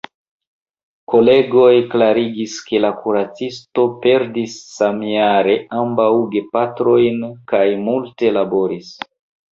[1.13, 8.95] Kolegoj klarigis ke la kuracisto perdis samjare ambaŭ gepatrojn kaj multe laboris.